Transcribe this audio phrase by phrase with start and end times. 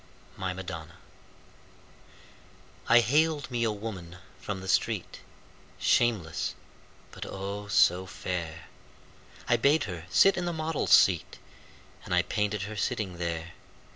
[0.35, 0.95] My Madonna
[2.89, 5.19] I haled me a woman from the street,
[5.77, 6.55] Shameless,
[7.11, 8.65] but, oh, so fair!
[9.47, 11.37] I bade her sit in the model's seat
[12.03, 13.51] And I painted her sitting there.